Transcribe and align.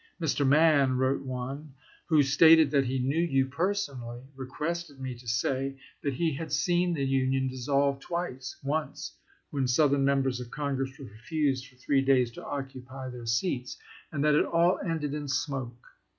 "Mr. 0.19 0.47
Mann," 0.47 0.93
wrote 0.97 1.23
one," 1.23 1.75
who 2.09 2.23
stated 2.23 2.71
that 2.71 2.87
he 2.87 2.97
knew 2.97 3.19
you 3.21 3.45
personally, 3.45 4.23
requested 4.35 4.99
me 4.99 5.13
to 5.13 5.27
say 5.27 5.77
that 6.01 6.15
he 6.15 6.33
had 6.33 6.51
seen 6.51 6.91
the 6.95 7.05
Union 7.05 7.47
dissolved 7.47 8.01
twice— 8.01 8.55
once 8.63 9.15
when 9.51 9.67
Southern 9.67 10.03
Members 10.03 10.39
of 10.39 10.49
Congress 10.49 10.97
refused 10.97 11.67
for 11.67 11.75
three 11.75 12.01
days 12.01 12.31
to 12.31 12.43
occupy 12.43 13.11
their 13.11 13.27
seats— 13.27 13.77
and 14.11 14.23
that 14.25 14.33
it 14.33 14.45
all 14.45 14.79
ended 14.83 15.13
in 15.13 15.27
smoke. 15.27 15.85